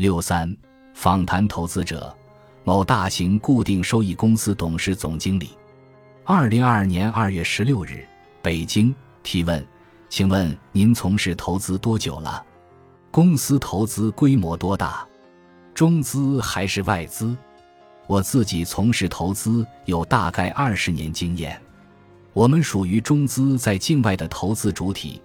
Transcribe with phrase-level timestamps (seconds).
[0.00, 0.56] 六三
[0.94, 2.16] 访谈投资者，
[2.64, 5.50] 某大型固定收益公司董事总经理。
[6.24, 8.02] 二零二二年二月十六日，
[8.40, 9.62] 北京提问：
[10.08, 12.42] 请问您从事投资多久了？
[13.10, 15.06] 公司投资规模多大？
[15.74, 17.36] 中资还是外资？
[18.06, 21.60] 我自己从事投资有大概二十年经验。
[22.32, 25.20] 我们属于中资在境外的投资主体，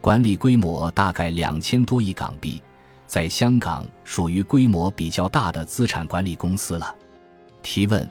[0.00, 2.62] 管理规模大概两千多亿港币，
[3.10, 6.94] 在香港属于规模比较大的资产管理公司了。
[7.60, 8.08] 提问。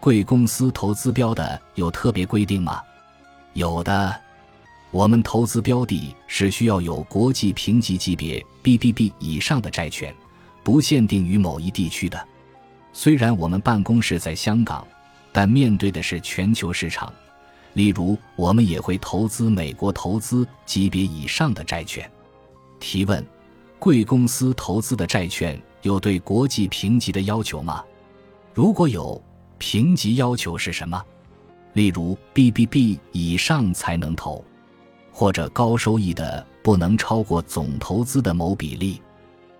[0.00, 2.80] 贵公司投资标的有特别规定吗？
[3.52, 4.18] 有的，
[4.92, 10.14] 我们投资标的是需要有国际评级级别 BBB 以上的债券，
[10.62, 12.26] 不限定于某一地区的。
[12.92, 14.86] 虽然我们办公室在香港，
[15.32, 17.12] 但面对的是全球市场。
[17.74, 22.08] 例如，我们也会投资美国投资级别以上的债券。
[22.78, 23.22] 提问：
[23.78, 27.84] 贵公司投资的债券有对国际评级的要求吗？
[28.52, 29.20] 如果有。
[29.60, 31.02] 评级要求是什么？
[31.72, 34.44] 例如 BBB 以上才能投，
[35.10, 39.02] 或者高收益的不能超过总投资的某比例。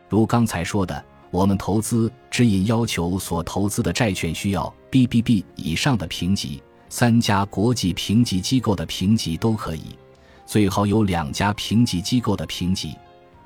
[0.08, 9.98] 如刚才说的，我们投资指引要求所投资的债券需要 BBB 以上的评级，三家国际评级机构的评级都可以，
[10.46, 12.94] 最好有两家评级机构的评级。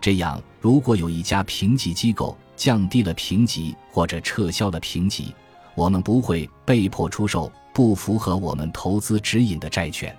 [0.02, 5.34] 这样，如果有一家评级机构降低了评级或者撤销了评级。
[5.74, 10.14] 我们不会被迫出售不符合我们投资指引的债券。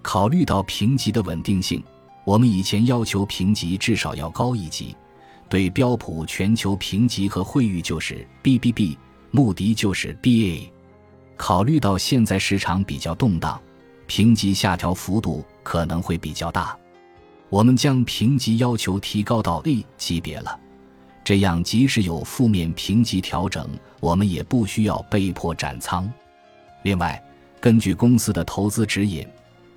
[0.00, 1.82] 考虑到评级的稳定性，
[2.24, 4.96] 我们以前要求评级至少要高一级。
[5.48, 8.96] 对标普全球评级和惠誉就是 BBB，
[9.30, 10.68] 目的就是 BA。
[11.36, 13.60] 考虑到现在市场比较动荡，
[14.06, 16.76] 评级下调幅度可能会比较大，
[17.50, 20.58] 我们将评级要求提高到 A 级别了。
[21.24, 23.68] 这样，即使有负面评级调整，
[24.00, 26.10] 我们也不需要被迫斩仓。
[26.82, 27.22] 另外，
[27.60, 29.26] 根据公司的投资指引，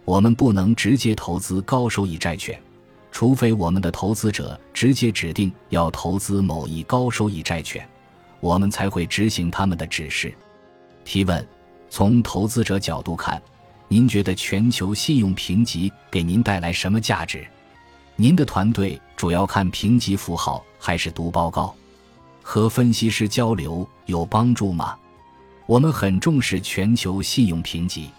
[0.05, 2.57] 我们不能直接投资高收益债券，
[3.11, 7.85] 除非我们的投资者直接指定要投资某一高收益债券，
[8.39, 10.33] 我们才会执行他们的指示。
[11.03, 11.45] 提问：
[11.89, 13.41] 从投资者角度看，
[13.89, 17.45] 您觉得全球信用评级给您带来什么价值？
[18.15, 21.73] 您的团队主要看评级符号还是读报告？
[22.43, 24.95] 和分析师交流有帮助吗？
[25.65, 28.09] 我们很重视全球信用评级，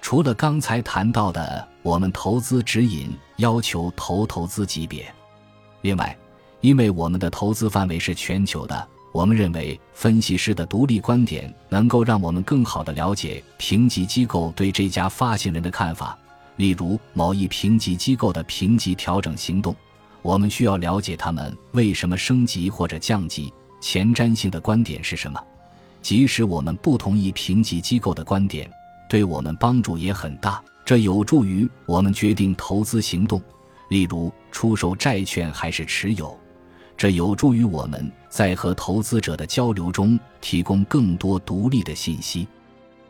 [0.00, 5.12] 除了刚才谈到的，我们投资指引要求投投资级别。
[5.80, 6.16] 另外，
[6.60, 16.18] 因为我们的投资范围是全球的，我们认为分析师的独立观点能够让我们更好地了解评级机构对这家发行人的看法。
[16.56, 19.74] 例如某一评级机构的评级调整行动，
[20.20, 25.40] 我们需要了解他们为什么升级或者降级，前瞻性的观点是什么。
[26.00, 28.70] 即使我们不同意评级机构的观点，
[29.08, 33.40] 对我们帮助也很大，这有助于我们决定投资行动，
[33.88, 36.36] 例如出售债券还是持有。
[36.96, 42.46] 这有助于我们在和投资者的交流中提供更多独立的信息。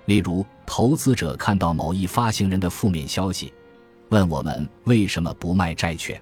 [0.07, 3.53] 例如，投资者看到某一发行人的负面消息，
[4.09, 6.21] 问我们为什么不卖债券。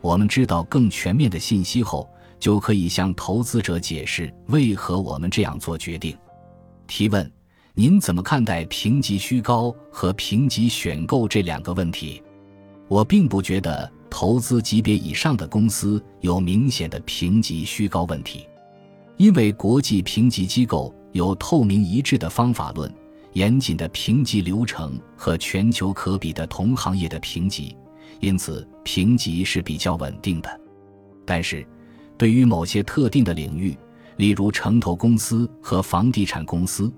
[0.00, 6.16] 我们知道更全面的信息后，就可以向投资者解释为何我们这样做决定。
[6.86, 7.30] 提问：
[7.74, 12.22] 您怎么看待评级虚高和评级选购这两个问题？
[12.88, 18.48] 我并不觉得投资级别以上的公司有明显的评级虚高问题，
[19.18, 22.90] 因为国际评级机构有透明一致的方法论。
[23.38, 27.76] 严谨的评级流程和全球可比的同行业的评级，
[28.18, 30.60] 因此评级是比较稳定的。
[31.24, 31.64] 但是，
[32.16, 33.78] 对于某些特定的领域，
[34.16, 36.92] 例如城投公司和房地产公司，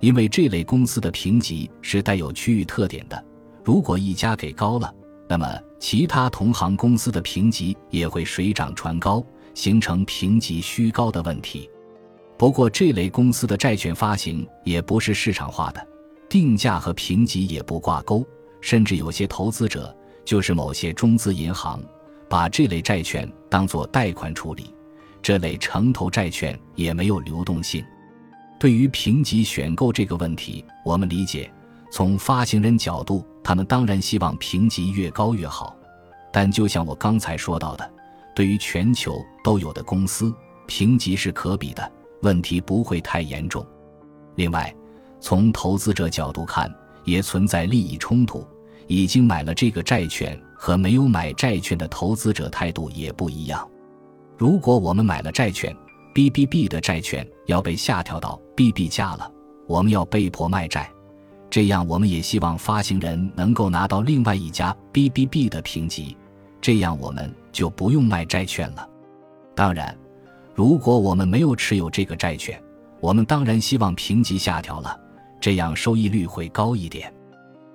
[0.00, 3.24] 因为这类公司的评级是带有区域特点的，
[3.62, 4.92] 如果一家给高了，
[5.28, 5.46] 那么
[5.78, 9.24] 其他同行公司的评级也会水涨船高，
[9.54, 11.70] 形成评级虚高的问题。
[12.36, 15.86] 不过，这类公司的债券发行也不是市场化的，
[16.28, 18.26] 定价和评级也不挂钩，
[18.60, 21.80] 甚至有些投资者就是某些中资银行，
[22.28, 24.74] 把这类债券当作贷款处理，
[25.22, 27.84] 这类城投债券也没有流动性。
[28.58, 31.50] 对于评级选购这个问题，我们理解，
[31.92, 35.76] 从发行人角度，他们当然希望评级越高越好，
[36.32, 37.88] 但就像我刚才说到的，
[38.34, 40.34] 对于全球都有的公司，
[40.66, 41.92] 评级是可比的。
[42.24, 43.64] 问题不会太严重。
[44.34, 44.74] 另外，
[45.20, 46.68] 从投资者角度看，
[47.04, 48.44] 也存在利益冲突。
[48.86, 53.66] 已经买了这个债券和没有买债券的投资者态度也不一样。
[54.36, 55.74] 如果我们买了债券
[56.14, 59.32] ，BBB 的债券要被下调到 BB 价了，
[59.66, 60.90] 我们要被迫卖债。
[61.48, 66.14] 这样，我们也希望发行人能够拿到另外一家 BBB 的评级，
[66.60, 68.86] 这样我们就不用卖债券了。
[69.54, 69.96] 当然，
[70.54, 72.62] 如果我们没有持有这个债券，
[73.00, 74.98] 我们当然希望评级下调了，
[75.40, 77.12] 这样收益率会高一点。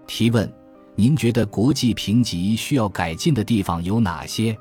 [0.08, 0.50] 提问：
[0.96, 4.58] 您觉得国际评级需要改进的地方有哪些？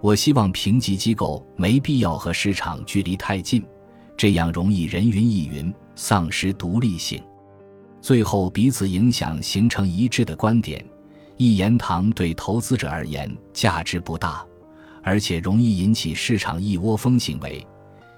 [0.00, 3.64] 我希望评级机构没必要和市场距离太近，
[4.16, 7.22] 这样容易人云亦云，丧失独立性。
[8.02, 10.84] 最后，彼此影响形成一致的观点，
[11.36, 14.44] 一言堂对投资者而言价值不大，
[15.04, 17.64] 而且容易引起市场一窝蜂行为，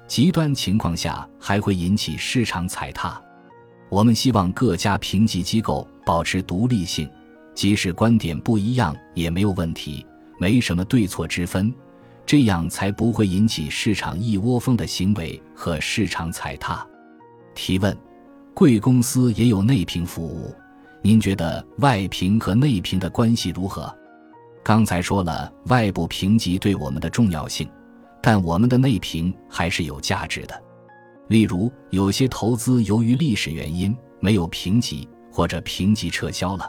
[0.07, 3.21] 极端情况下还会引起市场踩踏。
[3.91, 7.11] 我们希望各家评级机构保持独立性，
[7.55, 10.07] 即使观点不一样也没有问题。
[10.39, 11.73] 没什么对错之分，
[12.25, 16.87] 这样才不会引起市场一窝蜂的行为和市场踩踏。
[17.55, 17.97] 提问：
[18.53, 20.55] 贵公司也有内评服务，
[21.01, 23.93] 您觉得外评和内评的关系如何？
[24.67, 27.71] 刚才说了外部评级对我们的重要性，
[28.21, 30.61] 但我们的内评还是有价值的。
[31.29, 36.69] 例如，有些投资由于历史原因没有评级，或者评级撤销了。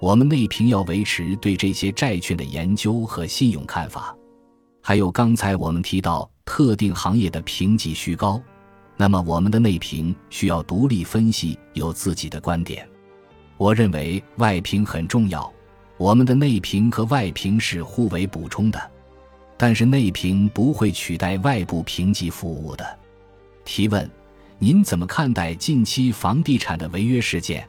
[0.00, 4.16] 我们内评要维持对这些债券的研究和信用看法，
[4.80, 8.40] 还有刚才我们提到特定行业的评级虚高，
[8.96, 12.88] 那么我们的内评需要独立分析，有自己的观点。
[13.56, 15.52] 我认为外评很重要，
[15.96, 18.90] 我们的内评和外评是互为补充的，
[19.56, 22.98] 但是内评不会取代外部评级服务的。
[23.64, 24.10] 提问：
[24.58, 27.66] 您怎么看待近期房地产的违约事件？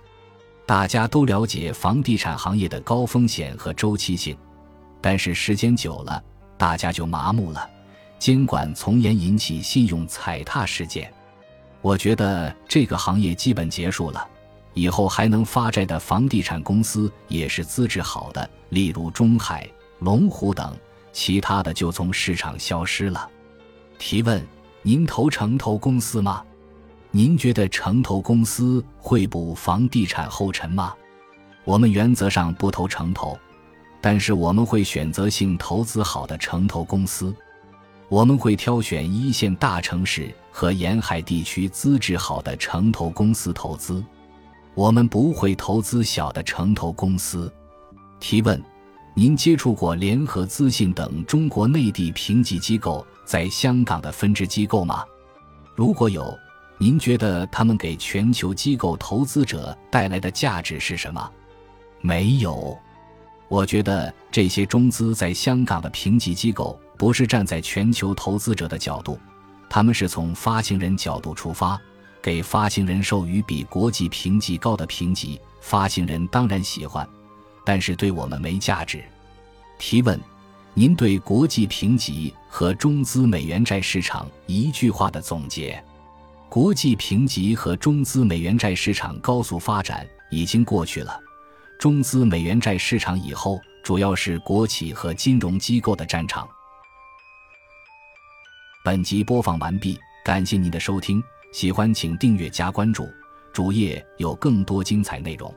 [0.66, 4.36] 大家都了解房地产行业的高风险和周期性，
[5.00, 6.24] 但是时间久了，
[6.58, 7.70] 大家就麻木了。
[8.18, 11.14] 监管从严引起信用踩踏事件，
[11.82, 14.28] 我觉得这个行业基本结束了。
[14.76, 19.68] 以后还能发债的房地产公司也是资质好的，例如中海、
[20.00, 20.78] 龙湖等，
[21.12, 23.28] 其他的就从市场消失了。
[23.98, 24.46] 提问：
[24.84, 26.44] 您投城投公司吗？
[27.10, 30.94] 您觉得城投公司会补房地产后尘吗？
[31.64, 33.40] 我们原则上不投城投，
[34.02, 37.34] 但是我们会选择性投资好的城投公司。
[38.10, 44.04] 我们会挑选一线大城市和沿海地区资质好的城投公司投资。
[44.76, 47.52] 我们不会投资小的城投公司。
[48.20, 48.62] 提问：
[49.14, 55.04] 您接触过联合资信等中国内地评级机构在香港的分支机构吗？
[55.74, 56.38] 如果有。
[56.78, 61.32] 您觉得他们给全球机构投资者带来的价值是什么？
[62.02, 62.78] 没有。
[63.48, 69.18] 我觉得这些中资在香港的评级机构不是站在全球投资者的角度，
[69.70, 71.80] 他们是从发行人角度出发，
[72.26, 75.40] 给发行人授予比国际评级高的评级。
[75.62, 77.08] 发行人当然喜欢，
[77.64, 79.04] 但是对我们没价值。
[79.78, 80.20] 提问：
[80.74, 85.80] 您对国际评级和中资美元债市场一句话的总结？
[86.50, 91.20] 国际评级和中资美元债市场高速发展已经过去了，
[91.80, 96.50] 中资美元债市场以后主要是国企和金融机构的战场。
[98.84, 101.24] 本集播放完毕，感谢您的收听，
[101.56, 103.08] 喜欢请订阅加关注，
[103.54, 105.56] 主页有更多精彩内容。